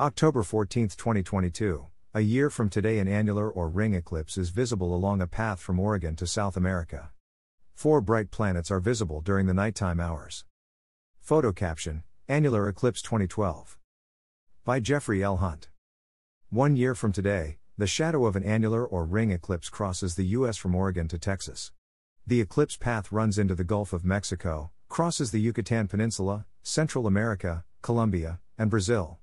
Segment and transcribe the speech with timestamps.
[0.00, 1.86] October 14, 2022.
[2.14, 5.78] A year from today, an annular or ring eclipse is visible along a path from
[5.78, 7.10] Oregon to South America.
[7.74, 10.46] Four bright planets are visible during the nighttime hours.
[11.20, 13.76] Photo caption Annular Eclipse 2012.
[14.64, 15.36] By Jeffrey L.
[15.36, 15.68] Hunt.
[16.48, 20.56] One year from today, the shadow of an annular or ring eclipse crosses the U.S.
[20.56, 21.72] from Oregon to Texas.
[22.26, 27.64] The eclipse path runs into the Gulf of Mexico, crosses the Yucatan Peninsula, Central America,
[27.82, 29.18] Colombia, and Brazil.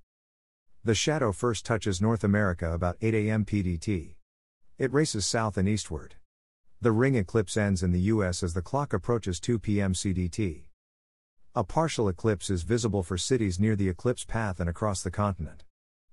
[0.88, 4.16] The shadow first touches North America about 8 am PDT.
[4.78, 6.16] It races south and eastward.
[6.80, 9.92] The ring eclipse ends in the US as the clock approaches 2 p.m.
[9.92, 10.68] CDT.
[11.54, 15.66] A partial eclipse is visible for cities near the eclipse path and across the continent.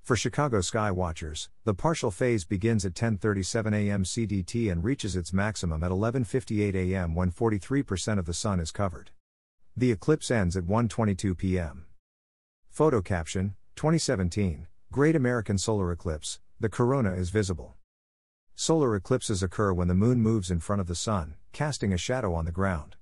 [0.02, 4.02] For Chicago sky watchers, the partial phase begins at 10:37 a.m.
[4.02, 7.14] CDT and reaches its maximum at 11:58 a.m.
[7.14, 9.12] when 43% of the sun is covered.
[9.76, 11.86] The eclipse ends at 1:22 p.m.
[12.70, 17.74] Photo caption: 2017, Great American Solar Eclipse, the corona is visible.
[18.54, 22.34] Solar eclipses occur when the moon moves in front of the sun, casting a shadow
[22.34, 22.94] on the ground.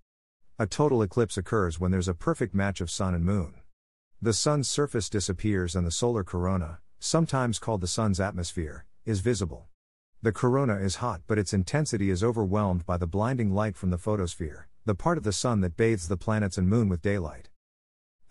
[0.58, 3.56] A total eclipse occurs when there's a perfect match of sun and moon.
[4.22, 9.66] The sun's surface disappears and the solar corona, sometimes called the sun's atmosphere, is visible.
[10.22, 13.98] The corona is hot but its intensity is overwhelmed by the blinding light from the
[13.98, 17.50] photosphere, the part of the sun that bathes the planets and moon with daylight.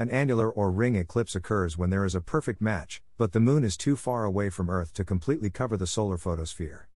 [0.01, 3.63] An annular or ring eclipse occurs when there is a perfect match, but the moon
[3.63, 6.89] is too far away from Earth to completely cover the solar photosphere.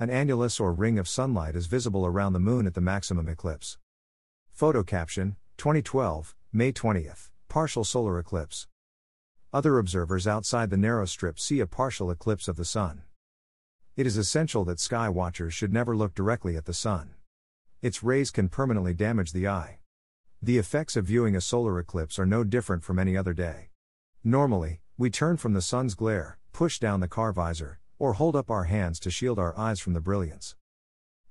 [0.00, 3.78] An annulus or ring of sunlight is visible around the moon at the maximum eclipse.
[4.50, 8.66] Photo caption 2012, May 20th, partial solar eclipse.
[9.52, 13.02] Other observers outside the narrow strip see a partial eclipse of the sun.
[13.96, 17.14] It is essential that sky watchers should never look directly at the sun.
[17.80, 19.79] Its rays can permanently damage the eye.
[20.42, 23.68] The effects of viewing a solar eclipse are no different from any other day.
[24.24, 28.50] Normally, we turn from the sun's glare, push down the car visor, or hold up
[28.50, 30.56] our hands to shield our eyes from the brilliance.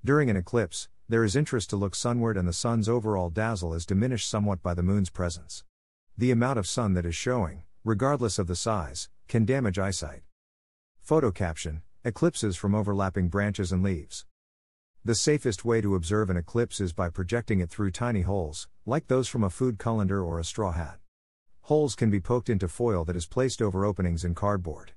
[0.06, 3.88] During an eclipse, there is interest to look sunward and the sun's overall dazzle is
[3.88, 5.64] diminished somewhat by the moon's presence.
[6.16, 10.22] The amount of sun that is showing, regardless of the size, can damage eyesight.
[11.02, 14.26] Photo caption Eclipses from overlapping branches and leaves.
[15.10, 19.08] The safest way to observe an eclipse is by projecting it through tiny holes, like
[19.08, 21.00] those from a food colander or a straw hat.
[21.62, 24.92] Holes can be poked into foil that is placed over openings in cardboard.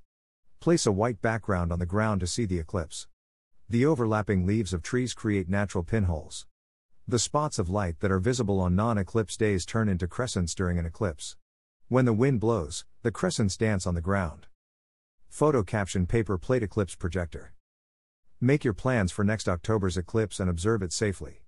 [0.61, 3.09] Place a white background on the ground to see the eclipse.
[3.71, 6.47] The overlapping leaves of trees create natural pinholes.
[7.09, 10.79] The spots of light that are visible on non eclipse days turn into crescents during
[10.79, 11.39] an eclipse.
[11.89, 14.47] When the wind blows, the crescents dance on the ground.
[15.31, 17.55] Photo caption Paper plate eclipse projector.
[18.45, 21.43] Make your plans for next October's eclipse and observe it safely.